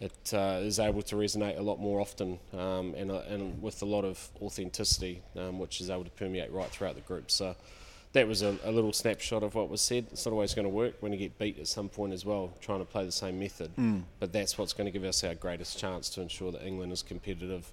it 0.01 0.33
uh, 0.33 0.59
is 0.63 0.79
able 0.79 1.03
to 1.03 1.15
resonate 1.15 1.59
a 1.59 1.63
lot 1.63 1.79
more 1.79 2.01
often 2.01 2.39
um, 2.55 2.95
and, 2.97 3.11
uh, 3.11 3.23
and 3.29 3.61
with 3.63 3.83
a 3.83 3.85
lot 3.85 4.05
of 4.05 4.31
authenticity, 4.41 5.23
um, 5.37 5.59
which 5.59 5.81
is 5.81 5.91
able 5.91 6.05
to 6.05 6.11
permeate 6.11 6.51
right 6.53 6.71
throughout 6.71 6.95
the 6.95 7.03
group. 7.03 7.31
So 7.31 7.55
that 8.13 8.27
was 8.27 8.41
a, 8.43 8.57
a, 8.65 8.73
little 8.73 8.95
snapshot 8.95 9.43
of 9.43 9.55
what 9.55 9.69
was 9.69 9.83
said. 9.83 10.07
It's 10.11 10.25
not 10.25 10.33
always 10.33 10.55
going 10.55 10.65
to 10.65 10.71
work 10.71 10.95
when 11.01 11.13
you 11.13 11.19
get 11.19 11.39
beat 11.39 11.59
at 11.59 11.69
some 11.69 11.91
point 11.91 12.15
as 12.15 12.25
well, 12.25 12.51
trying 12.61 12.79
to 12.79 12.87
play 12.87 13.05
the 13.05 13.13
same 13.13 13.39
method. 13.39 13.77
Mm. 13.77 14.05
But 14.19 14.33
that's 14.33 14.57
what's 14.57 14.73
going 14.73 14.87
to 14.87 14.91
give 14.91 15.05
us 15.05 15.23
our 15.23 15.35
greatest 15.35 15.79
chance 15.79 16.09
to 16.11 16.23
ensure 16.23 16.51
that 16.51 16.67
England 16.67 16.93
is 16.93 17.03
competitive 17.03 17.71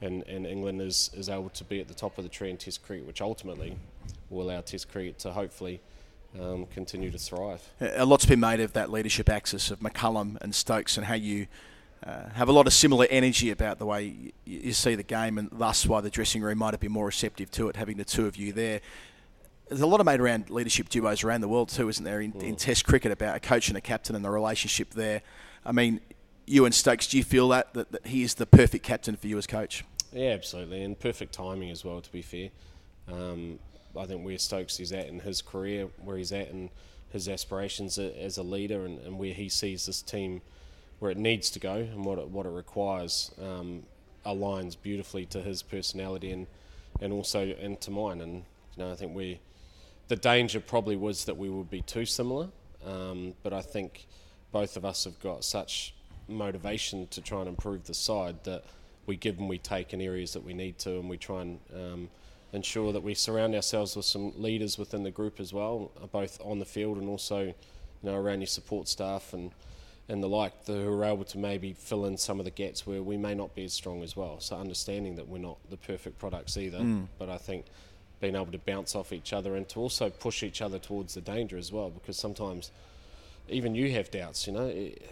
and, 0.00 0.22
and 0.24 0.46
England 0.46 0.80
is, 0.82 1.10
is 1.14 1.28
able 1.28 1.48
to 1.50 1.64
be 1.64 1.80
at 1.80 1.88
the 1.88 1.94
top 1.94 2.18
of 2.18 2.24
the 2.24 2.30
tree 2.30 2.50
in 2.50 2.56
Test 2.56 2.82
cricket, 2.82 3.06
which 3.06 3.20
ultimately 3.20 3.76
will 4.30 4.50
allow 4.50 4.60
Test 4.60 4.90
cricket 4.90 5.18
to 5.20 5.32
hopefully 5.32 5.80
um, 6.40 6.66
continue 6.66 7.10
to 7.10 7.18
thrive. 7.18 7.62
A 7.80 8.04
lot's 8.04 8.26
been 8.26 8.40
made 8.40 8.60
of 8.60 8.72
that 8.74 8.90
leadership 8.90 9.28
axis 9.28 9.70
of 9.70 9.80
McCullum 9.80 10.36
and 10.40 10.54
Stokes 10.54 10.96
and 10.96 11.06
how 11.06 11.14
you 11.14 11.46
uh, 12.04 12.28
have 12.34 12.48
a 12.48 12.52
lot 12.52 12.66
of 12.66 12.72
similar 12.72 13.06
energy 13.10 13.50
about 13.50 13.78
the 13.78 13.86
way 13.86 14.04
you, 14.04 14.32
you 14.44 14.72
see 14.72 14.94
the 14.94 15.02
game, 15.02 15.38
and 15.38 15.48
thus 15.50 15.86
why 15.86 16.00
the 16.00 16.10
dressing 16.10 16.42
room 16.42 16.58
might 16.58 16.74
have 16.74 16.80
been 16.80 16.92
more 16.92 17.06
receptive 17.06 17.50
to 17.52 17.68
it, 17.68 17.76
having 17.76 17.96
the 17.96 18.04
two 18.04 18.26
of 18.26 18.36
you 18.36 18.52
there 18.52 18.80
there's 19.68 19.80
a 19.80 19.86
lot 19.86 20.00
of 20.00 20.06
made 20.06 20.20
around 20.20 20.48
leadership 20.50 20.88
duos 20.88 21.24
around 21.24 21.40
the 21.40 21.48
world 21.48 21.68
too, 21.68 21.88
isn't 21.88 22.04
there? 22.04 22.20
In, 22.20 22.32
mm. 22.32 22.42
in, 22.42 22.56
Test 22.56 22.86
cricket, 22.86 23.10
about 23.12 23.36
a 23.36 23.40
coach 23.40 23.68
and 23.68 23.76
a 23.76 23.80
captain 23.80 24.14
and 24.14 24.24
the 24.24 24.30
relationship 24.30 24.90
there. 24.90 25.22
I 25.64 25.72
mean, 25.72 26.00
you 26.46 26.64
and 26.64 26.74
Stokes, 26.74 27.08
do 27.08 27.18
you 27.18 27.24
feel 27.24 27.48
that, 27.48 27.74
that, 27.74 27.92
that 27.92 28.06
he 28.06 28.22
is 28.22 28.34
the 28.34 28.46
perfect 28.46 28.84
captain 28.84 29.16
for 29.16 29.26
you 29.26 29.36
as 29.36 29.46
coach? 29.46 29.84
Yeah, 30.12 30.30
absolutely, 30.30 30.82
and 30.82 30.98
perfect 30.98 31.34
timing 31.34 31.70
as 31.70 31.84
well. 31.84 32.00
To 32.00 32.12
be 32.12 32.22
fair, 32.22 32.50
um, 33.12 33.58
I 33.98 34.06
think 34.06 34.24
where 34.24 34.38
Stokes 34.38 34.80
is 34.80 34.92
at 34.92 35.08
in 35.08 35.20
his 35.20 35.42
career, 35.42 35.88
where 36.02 36.16
he's 36.16 36.32
at 36.32 36.48
in 36.48 36.70
his 37.10 37.28
aspirations 37.28 37.98
as 37.98 38.38
a 38.38 38.42
leader, 38.42 38.84
and, 38.84 39.00
and 39.00 39.18
where 39.18 39.34
he 39.34 39.48
sees 39.48 39.86
this 39.86 40.02
team 40.02 40.42
where 40.98 41.10
it 41.10 41.18
needs 41.18 41.50
to 41.50 41.58
go 41.58 41.74
and 41.74 42.04
what 42.04 42.18
it, 42.18 42.28
what 42.28 42.46
it 42.46 42.50
requires, 42.50 43.30
um, 43.42 43.82
aligns 44.24 44.76
beautifully 44.80 45.26
to 45.26 45.40
his 45.40 45.62
personality 45.62 46.30
and 46.30 46.46
and 47.00 47.12
also 47.12 47.54
and 47.60 47.80
to 47.80 47.90
mine. 47.90 48.20
And 48.20 48.34
you 48.76 48.84
know, 48.84 48.92
I 48.92 48.94
think 48.94 49.14
we 49.14 49.40
the 50.08 50.16
danger 50.16 50.60
probably 50.60 50.96
was 50.96 51.24
that 51.26 51.36
we 51.36 51.50
would 51.50 51.70
be 51.70 51.82
too 51.82 52.06
similar, 52.06 52.48
um, 52.84 53.34
but 53.42 53.52
I 53.52 53.60
think 53.60 54.06
both 54.52 54.76
of 54.76 54.84
us 54.84 55.04
have 55.04 55.18
got 55.20 55.44
such 55.44 55.94
motivation 56.28 57.06
to 57.08 57.20
try 57.20 57.40
and 57.40 57.48
improve 57.48 57.84
the 57.84 57.94
side 57.94 58.44
that 58.44 58.64
we 59.06 59.16
give 59.16 59.38
and 59.38 59.48
we 59.48 59.58
take 59.58 59.92
in 59.92 60.00
areas 60.00 60.32
that 60.32 60.44
we 60.44 60.54
need 60.54 60.78
to, 60.78 60.98
and 60.98 61.08
we 61.08 61.16
try 61.16 61.42
and 61.42 61.60
um, 61.74 62.08
ensure 62.52 62.92
that 62.92 63.02
we 63.02 63.14
surround 63.14 63.54
ourselves 63.54 63.96
with 63.96 64.04
some 64.04 64.32
leaders 64.40 64.78
within 64.78 65.02
the 65.02 65.10
group 65.10 65.40
as 65.40 65.52
well, 65.52 65.90
both 66.12 66.40
on 66.44 66.58
the 66.58 66.64
field 66.64 66.98
and 66.98 67.08
also 67.08 67.42
you 67.42 67.54
know 68.02 68.14
around 68.14 68.40
your 68.40 68.46
support 68.46 68.88
staff 68.88 69.32
and 69.32 69.52
and 70.08 70.22
the 70.22 70.28
like, 70.28 70.66
the, 70.66 70.72
who 70.72 70.92
are 70.92 71.04
able 71.04 71.24
to 71.24 71.36
maybe 71.36 71.72
fill 71.72 72.06
in 72.06 72.16
some 72.16 72.38
of 72.38 72.44
the 72.44 72.50
gaps 72.52 72.86
where 72.86 73.02
we 73.02 73.16
may 73.16 73.34
not 73.34 73.56
be 73.56 73.64
as 73.64 73.72
strong 73.72 74.04
as 74.04 74.16
well. 74.16 74.38
So 74.38 74.56
understanding 74.56 75.16
that 75.16 75.26
we're 75.26 75.38
not 75.38 75.58
the 75.68 75.76
perfect 75.76 76.20
products 76.20 76.56
either, 76.56 76.78
mm. 76.78 77.08
but 77.18 77.28
I 77.28 77.38
think 77.38 77.64
being 78.20 78.36
able 78.36 78.52
to 78.52 78.58
bounce 78.58 78.94
off 78.94 79.12
each 79.12 79.32
other 79.32 79.56
and 79.56 79.68
to 79.68 79.80
also 79.80 80.10
push 80.10 80.42
each 80.42 80.62
other 80.62 80.78
towards 80.78 81.14
the 81.14 81.20
danger 81.20 81.56
as 81.56 81.72
well 81.72 81.90
because 81.90 82.16
sometimes 82.16 82.70
even 83.48 83.74
you 83.74 83.92
have 83.92 84.10
doubts 84.10 84.46
you 84.46 84.52
know 84.52 84.66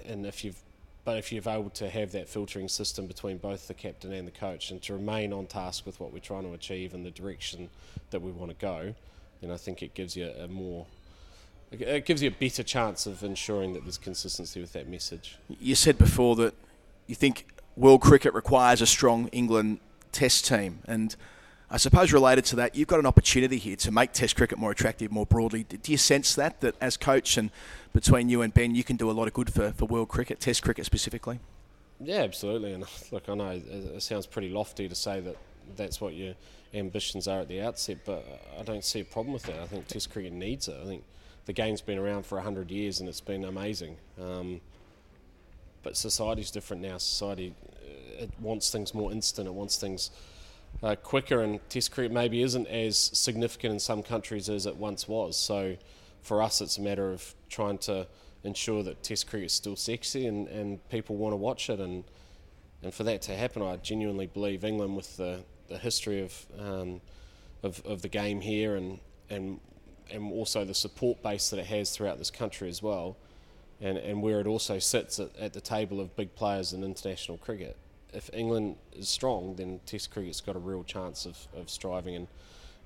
and 0.07 0.27
if 0.27 0.45
you've 0.45 0.61
but 1.05 1.19
if 1.19 1.33
you're 1.33 1.43
able 1.47 1.71
to 1.71 1.89
have 1.91 2.13
that 2.13 2.29
filtering 2.29 2.69
system 2.69 3.07
between 3.07 3.37
both 3.37 3.69
the 3.69 3.75
captain 3.75 4.13
and 4.13 4.27
the 4.27 4.33
coach 4.33 4.71
and 4.71 4.81
to 4.83 4.95
remain 4.95 5.33
on 5.33 5.47
task 5.47 5.85
with 5.85 6.01
what 6.01 6.13
we're 6.13 6.19
trying 6.19 6.45
to 6.45 6.53
achieve 6.53 6.95
and 6.95 7.05
the 7.05 7.11
direction 7.11 7.69
that 8.11 8.23
we 8.23 8.31
want 8.31 8.51
to 8.51 8.57
go 8.57 8.95
then 9.41 9.51
I 9.51 9.57
think 9.57 9.83
it 9.83 9.95
gives 9.95 10.17
you 10.17 10.31
a 10.31 10.49
more 10.49 10.87
it 11.71 12.05
gives 12.05 12.23
you 12.23 12.29
a 12.29 12.33
better 12.33 12.63
chance 12.63 13.07
of 13.07 13.23
ensuring 13.23 13.73
that 13.73 13.83
there's 13.83 13.99
consistency 13.99 14.61
with 14.61 14.73
that 14.75 14.89
message. 14.89 15.39
You 15.49 15.75
said 15.75 15.99
before 15.99 16.37
that 16.37 16.55
you 17.07 17.15
think 17.15 17.47
world 17.77 18.01
cricket 18.01 18.33
requires 18.33 18.81
a 18.81 18.87
strong 18.87 19.29
England 19.29 19.81
test 20.13 20.47
team 20.47 20.81
and 20.87 21.17
I 21.75 21.77
suppose 21.77 22.13
related 22.13 22.45
to 22.45 22.57
that, 22.57 22.77
you've 22.77 22.87
got 22.87 23.01
an 23.01 23.07
opportunity 23.07 23.59
here 23.59 23.75
to 23.75 23.91
make 23.91 24.13
Test 24.13 24.37
cricket 24.37 24.59
more 24.59 24.71
attractive 24.71 25.11
more 25.11 25.27
broadly. 25.27 25.65
Do 25.65 25.91
you 25.91 25.99
sense 25.99 26.33
that, 26.37 26.61
that 26.61 26.77
as 26.81 26.97
coach 26.97 27.37
and 27.37 27.51
between 27.93 28.29
you 28.29 28.43
and 28.43 28.55
Ben, 28.55 28.77
you 28.77 28.85
can 28.85 28.95
do 28.95 29.11
a 29.11 29.13
lot 29.13 29.27
of 29.27 29.35
good 29.35 29.53
for, 29.53 29.73
for 29.73 29.87
world 29.87 30.09
cricket, 30.09 30.39
Test 30.39 30.63
cricket 30.63 30.87
specifically? 30.87 31.41
Yeah, 31.99 32.19
absolutely. 32.19 32.75
And 32.75 32.85
look, 33.11 33.29
I 33.29 33.35
know 33.35 33.51
it 33.51 34.01
sounds 34.05 34.25
pretty 34.25 34.51
lofty 34.51 34.89
to 34.89 34.95
say 34.95 35.19
that 35.23 35.37
that's 35.77 36.01
what 36.01 36.15
your 36.15 36.35
ambitions 36.75 37.27
are 37.27 37.41
at 37.41 37.49
the 37.49 37.61
outset, 37.61 37.99
but 38.05 38.25
I 38.57 38.63
don't 38.63 38.85
see 38.85 39.01
a 39.01 39.05
problem 39.05 39.33
with 39.33 39.43
that. 39.47 39.59
I 39.59 39.67
think 39.67 39.89
Test 39.89 40.13
cricket 40.13 40.33
needs 40.33 40.69
it. 40.69 40.77
I 40.81 40.87
think 40.87 41.03
the 41.47 41.53
game's 41.53 41.81
been 41.81 41.99
around 41.99 42.25
for 42.25 42.37
100 42.37 42.71
years 42.71 43.01
and 43.01 43.09
it's 43.09 43.21
been 43.21 43.45
amazing. 43.45 43.97
Um, 44.23 44.61
but 45.83 45.97
society's 45.97 46.53
different 46.53 46.83
now. 46.83 46.99
Society 46.99 47.53
uh, 47.67 48.23
it 48.23 48.31
wants 48.39 48.71
things 48.71 48.95
more 48.95 49.11
instant. 49.11 49.49
It 49.49 49.55
wants 49.55 49.77
things 49.77 50.13
uh, 50.83 50.97
quicker, 50.97 51.41
and 51.41 51.61
Test 51.69 51.93
cricket 51.93 52.13
maybe 52.13 52.43
isn't 52.43 52.67
as 52.67 52.99
significant 52.99 53.73
in 53.73 53.81
some 53.81 54.03
countries 54.03 54.49
as 54.49 54.67
it 54.67 54.77
once 54.77 55.09
was. 55.09 55.37
So 55.37 55.77
for 56.23 56.43
us, 56.43 56.61
it's 56.61 56.79
a 56.79 56.83
matter 56.83 57.13
of 57.13 57.35
trying 57.49 57.79
to 57.79 58.07
ensure 58.43 58.83
that 58.83 59.03
Test 59.03 59.27
cricket 59.27 59.47
is 59.47 59.53
still 59.53 59.77
sexy 59.77 60.27
and, 60.27 60.49
and 60.49 60.87
people 60.91 61.17
want 61.17 61.33
to 61.33 61.37
watch 61.37 61.71
it. 61.71 61.81
And 61.81 62.05
and 62.83 62.93
for 62.93 63.05
that 63.05 63.23
to 63.23 63.35
happen, 63.35 63.63
I 63.63 63.77
genuinely 63.77 64.27
believe 64.27 64.63
England, 64.63 64.95
with 64.95 65.17
the, 65.17 65.43
the 65.69 65.79
history 65.79 66.21
of, 66.21 66.47
um, 66.59 67.01
of 67.63 67.83
of 67.87 68.03
the 68.03 68.09
game 68.09 68.41
here 68.43 68.77
and 68.77 68.99
and 69.31 69.61
and 70.11 70.31
also 70.31 70.65
the 70.65 70.75
support 70.75 71.23
base 71.23 71.49
that 71.49 71.59
it 71.59 71.67
has 71.67 71.91
throughout 71.91 72.19
this 72.19 72.31
country 72.31 72.69
as 72.69 72.83
well, 72.83 73.17
and, 73.81 73.97
and 73.97 74.23
where 74.23 74.39
it 74.39 74.47
also 74.47 74.79
sits 74.79 75.19
at, 75.19 75.35
at 75.37 75.55
the 75.55 75.61
table 75.63 75.99
of 75.99 76.15
big 76.15 76.35
players 76.35 76.75
in 76.75 76.85
international 76.85 77.39
cricket. 77.39 77.77
If 78.15 78.31
England 78.33 78.77
is 78.93 79.09
strong, 79.09 79.57
then 79.57 79.81
Test 79.87 80.11
cricket's 80.11 80.41
got 80.41 80.57
a 80.57 80.61
real 80.61 80.85
chance 80.85 81.27
of, 81.27 81.37
of 81.57 81.69
striving 81.69 82.17
and 82.17 82.29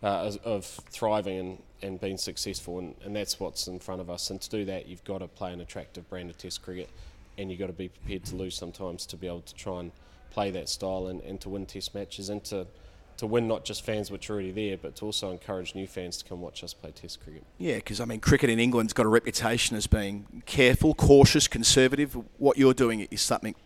uh, 0.02 0.32
of 0.44 0.64
thriving 0.64 1.38
and, 1.38 1.58
and 1.82 2.00
being 2.00 2.18
successful, 2.18 2.78
and, 2.78 2.94
and 3.04 3.16
that's 3.16 3.40
what's 3.40 3.66
in 3.66 3.78
front 3.78 4.00
of 4.00 4.08
us. 4.08 4.30
And 4.30 4.40
to 4.40 4.50
do 4.50 4.64
that, 4.66 4.86
you've 4.86 5.04
got 5.04 5.18
to 5.18 5.28
play 5.28 5.52
an 5.52 5.60
attractive 5.60 6.08
brand 6.08 6.30
of 6.30 6.38
Test 6.38 6.62
cricket, 6.62 6.88
and 7.36 7.50
you've 7.50 7.60
got 7.60 7.66
to 7.66 7.72
be 7.72 7.88
prepared 7.88 8.24
to 8.26 8.36
lose 8.36 8.54
sometimes 8.54 9.06
to 9.06 9.16
be 9.16 9.26
able 9.26 9.42
to 9.42 9.54
try 9.54 9.80
and 9.80 9.92
play 10.30 10.50
that 10.52 10.68
style 10.68 11.08
and, 11.08 11.20
and 11.22 11.40
to 11.40 11.48
win 11.48 11.66
Test 11.66 11.94
matches 11.94 12.28
and 12.28 12.44
to 12.44 12.66
to 13.16 13.26
win 13.26 13.48
not 13.48 13.64
just 13.64 13.84
fans 13.84 14.12
which 14.12 14.30
are 14.30 14.34
already 14.34 14.52
there, 14.52 14.76
but 14.76 14.94
to 14.94 15.04
also 15.04 15.32
encourage 15.32 15.74
new 15.74 15.88
fans 15.88 16.18
to 16.18 16.24
come 16.24 16.40
watch 16.40 16.62
us 16.62 16.72
play 16.72 16.92
Test 16.92 17.20
cricket. 17.20 17.42
Yeah, 17.58 17.74
because 17.74 18.00
I 18.00 18.04
mean, 18.04 18.20
cricket 18.20 18.48
in 18.48 18.60
England's 18.60 18.92
got 18.92 19.06
a 19.06 19.08
reputation 19.08 19.76
as 19.76 19.88
being 19.88 20.42
careful, 20.46 20.94
cautious, 20.94 21.48
conservative. 21.48 22.16
What 22.38 22.56
you're 22.56 22.74
doing 22.74 23.08
is 23.10 23.20
something 23.20 23.56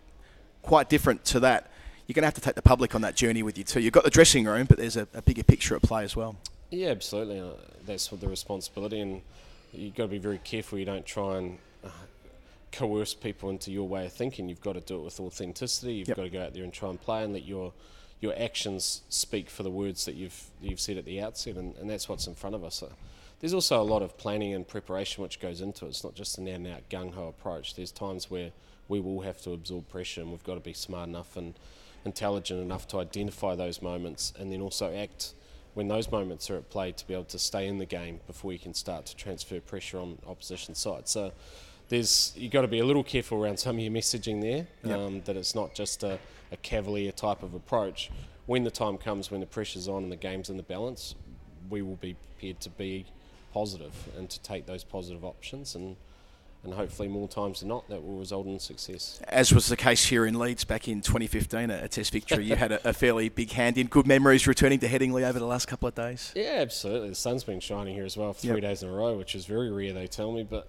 quite 0.62 0.88
different 0.88 1.24
to 1.26 1.40
that. 1.40 1.70
You're 2.06 2.14
going 2.14 2.22
to 2.22 2.26
have 2.26 2.34
to 2.34 2.40
take 2.40 2.54
the 2.54 2.62
public 2.62 2.94
on 2.94 3.02
that 3.02 3.14
journey 3.14 3.42
with 3.42 3.56
you 3.56 3.64
too. 3.64 3.80
You've 3.80 3.92
got 3.92 4.04
the 4.04 4.10
dressing 4.10 4.44
room, 4.44 4.66
but 4.66 4.78
there's 4.78 4.96
a, 4.96 5.06
a 5.14 5.22
bigger 5.22 5.42
picture 5.42 5.76
at 5.76 5.82
play 5.82 6.04
as 6.04 6.16
well. 6.16 6.36
Yeah, 6.70 6.88
absolutely. 6.88 7.40
Uh, 7.40 7.52
that's 7.86 8.08
the 8.08 8.28
responsibility, 8.28 9.00
and 9.00 9.22
you've 9.72 9.94
got 9.94 10.04
to 10.04 10.08
be 10.08 10.18
very 10.18 10.38
careful. 10.38 10.78
You 10.78 10.84
don't 10.84 11.06
try 11.06 11.38
and 11.38 11.58
uh, 11.84 11.88
coerce 12.72 13.14
people 13.14 13.50
into 13.50 13.70
your 13.70 13.86
way 13.86 14.06
of 14.06 14.12
thinking. 14.12 14.48
You've 14.48 14.60
got 14.60 14.72
to 14.74 14.80
do 14.80 14.98
it 14.98 15.04
with 15.04 15.20
authenticity. 15.20 15.94
You've 15.94 16.08
yep. 16.08 16.16
got 16.16 16.22
to 16.24 16.30
go 16.30 16.42
out 16.42 16.54
there 16.54 16.64
and 16.64 16.72
try 16.72 16.90
and 16.90 17.00
play, 17.00 17.24
and 17.24 17.32
let 17.32 17.44
your 17.44 17.72
your 18.20 18.34
actions 18.40 19.02
speak 19.08 19.50
for 19.50 19.64
the 19.64 19.70
words 19.70 20.04
that 20.06 20.14
you've 20.14 20.50
you've 20.60 20.80
said 20.80 20.96
at 20.96 21.04
the 21.04 21.20
outset, 21.20 21.56
and, 21.56 21.76
and 21.76 21.90
that's 21.90 22.08
what's 22.08 22.26
in 22.26 22.34
front 22.34 22.54
of 22.54 22.64
us. 22.64 22.76
So 22.76 22.90
there's 23.40 23.52
also 23.52 23.80
a 23.80 23.84
lot 23.84 24.02
of 24.02 24.16
planning 24.16 24.54
and 24.54 24.66
preparation 24.66 25.22
which 25.22 25.40
goes 25.40 25.60
into 25.60 25.86
it. 25.86 25.90
It's 25.90 26.04
not 26.04 26.14
just 26.14 26.38
an 26.38 26.48
out 26.48 26.54
and 26.54 26.66
out 26.68 26.88
gung 26.88 27.12
ho 27.14 27.28
approach. 27.28 27.74
There's 27.74 27.90
times 27.90 28.30
where 28.30 28.52
we 28.92 29.00
will 29.00 29.22
have 29.22 29.40
to 29.40 29.52
absorb 29.52 29.88
pressure, 29.88 30.20
and 30.20 30.30
we've 30.30 30.44
got 30.44 30.54
to 30.54 30.60
be 30.60 30.74
smart 30.74 31.08
enough 31.08 31.34
and 31.34 31.54
intelligent 32.04 32.60
enough 32.60 32.86
to 32.88 32.98
identify 32.98 33.54
those 33.54 33.80
moments, 33.80 34.34
and 34.38 34.52
then 34.52 34.60
also 34.60 34.94
act 34.94 35.32
when 35.72 35.88
those 35.88 36.10
moments 36.10 36.50
are 36.50 36.56
at 36.56 36.68
play 36.68 36.92
to 36.92 37.06
be 37.06 37.14
able 37.14 37.24
to 37.24 37.38
stay 37.38 37.66
in 37.66 37.78
the 37.78 37.86
game 37.86 38.20
before 38.26 38.52
you 38.52 38.58
can 38.58 38.74
start 38.74 39.06
to 39.06 39.16
transfer 39.16 39.58
pressure 39.60 39.98
on 39.98 40.18
opposition 40.26 40.74
sides. 40.74 41.10
So 41.10 41.32
there's 41.88 42.34
you've 42.36 42.52
got 42.52 42.62
to 42.62 42.68
be 42.68 42.80
a 42.80 42.84
little 42.84 43.02
careful 43.02 43.42
around 43.42 43.58
some 43.58 43.76
of 43.76 43.82
your 43.82 43.92
messaging 43.92 44.42
there. 44.42 44.66
Yep. 44.84 44.98
Um, 44.98 45.22
that 45.24 45.36
it's 45.38 45.54
not 45.54 45.74
just 45.74 46.02
a 46.02 46.18
a 46.52 46.56
cavalier 46.58 47.12
type 47.12 47.42
of 47.42 47.54
approach. 47.54 48.10
When 48.44 48.64
the 48.64 48.70
time 48.70 48.98
comes, 48.98 49.30
when 49.30 49.40
the 49.40 49.46
pressure's 49.46 49.88
on 49.88 50.02
and 50.02 50.12
the 50.12 50.16
game's 50.28 50.50
in 50.50 50.58
the 50.58 50.62
balance, 50.62 51.14
we 51.70 51.80
will 51.80 51.96
be 51.96 52.14
prepared 52.14 52.60
to 52.60 52.70
be 52.70 53.06
positive 53.54 53.94
and 54.18 54.28
to 54.28 54.38
take 54.40 54.66
those 54.66 54.84
positive 54.84 55.24
options 55.24 55.74
and 55.74 55.96
and 56.64 56.74
hopefully 56.74 57.08
more 57.08 57.26
times 57.26 57.60
than 57.60 57.68
not 57.68 57.88
that 57.88 58.02
will 58.02 58.18
result 58.18 58.46
in 58.46 58.58
success. 58.58 59.20
As 59.26 59.52
was 59.52 59.66
the 59.66 59.76
case 59.76 60.06
here 60.06 60.26
in 60.26 60.38
Leeds 60.38 60.64
back 60.64 60.86
in 60.86 61.00
2015, 61.00 61.70
a, 61.70 61.88
test 61.88 62.12
victory, 62.12 62.44
you 62.44 62.54
had 62.54 62.72
a, 62.72 62.88
a, 62.88 62.92
fairly 62.92 63.28
big 63.28 63.50
hand 63.50 63.76
in. 63.76 63.88
Good 63.88 64.06
memories 64.06 64.46
returning 64.46 64.78
to 64.80 64.88
Headingley 64.88 65.24
over 65.24 65.38
the 65.38 65.46
last 65.46 65.66
couple 65.66 65.88
of 65.88 65.94
days? 65.94 66.32
Yeah, 66.36 66.58
absolutely. 66.60 67.08
The 67.10 67.14
sun's 67.14 67.42
been 67.42 67.60
shining 67.60 67.94
here 67.94 68.04
as 68.04 68.16
well 68.16 68.32
for 68.32 68.40
three 68.40 68.50
yep. 68.50 68.62
days 68.62 68.82
in 68.82 68.88
a 68.88 68.92
row, 68.92 69.16
which 69.18 69.34
is 69.34 69.44
very 69.44 69.70
rare, 69.70 69.92
they 69.92 70.06
tell 70.06 70.30
me, 70.30 70.44
but 70.44 70.68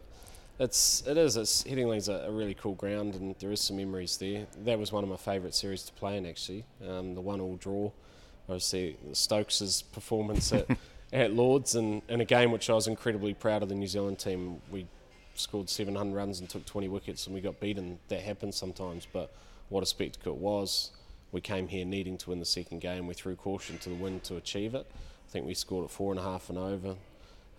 it's 0.59 1.03
it 1.07 1.17
is. 1.17 1.35
It's 1.35 1.63
Headingley's 1.63 2.09
a, 2.09 2.25
a, 2.27 2.31
really 2.31 2.53
cool 2.53 2.75
ground, 2.75 3.15
and 3.15 3.35
there 3.39 3.51
is 3.51 3.62
some 3.62 3.77
memories 3.77 4.17
there. 4.17 4.45
That 4.63 4.77
was 4.77 4.91
one 4.91 5.03
of 5.03 5.09
my 5.09 5.17
favourite 5.17 5.55
series 5.55 5.83
to 5.83 5.93
play 5.93 6.17
in, 6.17 6.25
actually. 6.25 6.65
Um, 6.88 7.15
the 7.15 7.21
one-all 7.21 7.57
draw. 7.57 7.91
Obviously, 8.47 8.97
Stokes' 9.13 9.81
performance 9.81 10.51
at, 10.53 10.67
at 11.13 11.33
Lords, 11.33 11.75
and 11.75 12.01
in 12.07 12.21
a 12.21 12.25
game 12.25 12.51
which 12.51 12.69
I 12.69 12.73
was 12.73 12.88
incredibly 12.88 13.33
proud 13.33 13.63
of 13.63 13.69
the 13.69 13.75
New 13.75 13.88
Zealand 13.88 14.19
team. 14.19 14.62
We 14.71 14.85
scored 15.35 15.69
700 15.69 16.15
runs 16.15 16.39
and 16.39 16.49
took 16.49 16.65
20 16.65 16.87
wickets, 16.87 17.25
and 17.25 17.35
we 17.35 17.41
got 17.41 17.59
beaten. 17.59 17.99
That 18.07 18.21
happens 18.21 18.55
sometimes, 18.55 19.07
but 19.11 19.33
what 19.69 19.83
a 19.83 19.85
spectacle 19.85 20.33
it 20.33 20.39
was. 20.39 20.91
We 21.31 21.41
came 21.41 21.67
here 21.67 21.85
needing 21.85 22.17
to 22.19 22.29
win 22.29 22.39
the 22.39 22.45
second 22.45 22.79
game. 22.79 23.07
We 23.07 23.15
threw 23.15 23.35
caution 23.35 23.77
to 23.79 23.89
the 23.89 23.95
wind 23.95 24.23
to 24.25 24.37
achieve 24.37 24.75
it. 24.75 24.85
I 24.89 25.31
think 25.31 25.45
we 25.47 25.55
scored 25.55 25.85
at 25.85 25.91
four 25.91 26.11
and 26.11 26.19
a 26.19 26.23
half 26.23 26.49
and 26.49 26.59
over. 26.59 26.95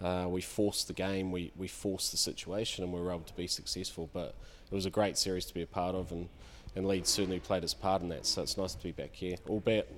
Uh, 0.02 0.26
we 0.28 0.40
forced 0.40 0.86
the 0.86 0.92
game, 0.92 1.32
we, 1.32 1.52
we 1.56 1.68
forced 1.68 2.10
the 2.10 2.16
situation, 2.16 2.84
and 2.84 2.92
we 2.92 3.00
were 3.00 3.10
able 3.10 3.20
to 3.20 3.34
be 3.34 3.46
successful. 3.46 4.08
But 4.12 4.34
it 4.70 4.74
was 4.74 4.86
a 4.86 4.90
great 4.90 5.16
series 5.16 5.46
to 5.46 5.54
be 5.54 5.62
a 5.62 5.66
part 5.66 5.94
of, 5.94 6.12
and, 6.12 6.28
and 6.76 6.86
Leeds 6.86 7.10
certainly 7.10 7.40
played 7.40 7.64
its 7.64 7.74
part 7.74 8.02
in 8.02 8.08
that. 8.10 8.26
So 8.26 8.42
it's 8.42 8.56
nice 8.56 8.74
to 8.74 8.82
be 8.82 8.92
back 8.92 9.10
here, 9.12 9.36
albeit 9.48 9.90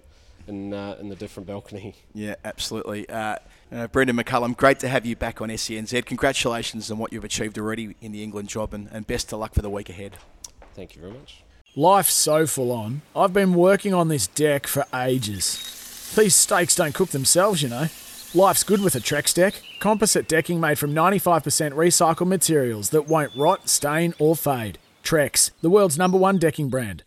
in, 0.46 0.72
uh, 0.72 0.96
in 1.00 1.08
the 1.08 1.16
different 1.16 1.46
balcony. 1.46 1.94
Yeah, 2.14 2.36
absolutely. 2.44 3.08
Uh, 3.08 3.36
uh, 3.70 3.86
Brendon 3.88 4.16
McCullum, 4.16 4.56
great 4.56 4.78
to 4.80 4.88
have 4.88 5.04
you 5.04 5.16
back 5.16 5.42
on 5.42 5.50
SENZ. 5.50 6.06
Congratulations 6.06 6.90
on 6.90 6.98
what 6.98 7.12
you've 7.12 7.24
achieved 7.24 7.58
already 7.58 7.94
in 8.00 8.12
the 8.12 8.22
England 8.22 8.48
job, 8.48 8.72
and, 8.72 8.88
and 8.90 9.06
best 9.06 9.32
of 9.32 9.38
luck 9.40 9.52
for 9.54 9.60
the 9.60 9.68
week 9.68 9.90
ahead. 9.90 10.16
Thank 10.74 10.94
you 10.94 11.02
very 11.02 11.12
much. 11.12 11.42
Life's 11.74 12.14
so 12.14 12.46
full 12.46 12.72
on. 12.72 13.02
I've 13.14 13.34
been 13.34 13.52
working 13.52 13.92
on 13.92 14.08
this 14.08 14.26
deck 14.26 14.66
for 14.66 14.86
ages. 14.94 16.12
These 16.16 16.34
steaks 16.34 16.74
don't 16.74 16.94
cook 16.94 17.10
themselves, 17.10 17.62
you 17.62 17.68
know. 17.68 17.88
Life's 18.34 18.64
good 18.64 18.82
with 18.82 18.94
a 18.94 19.00
Trex 19.00 19.34
deck. 19.34 19.60
Composite 19.78 20.26
decking 20.28 20.58
made 20.58 20.78
from 20.78 20.94
95% 20.94 21.72
recycled 21.72 22.28
materials 22.28 22.90
that 22.90 23.08
won't 23.08 23.34
rot, 23.36 23.68
stain, 23.68 24.14
or 24.18 24.34
fade. 24.34 24.78
Trex, 25.04 25.50
the 25.60 25.70
world's 25.70 25.98
number 25.98 26.18
one 26.18 26.38
decking 26.38 26.68
brand. 26.68 27.02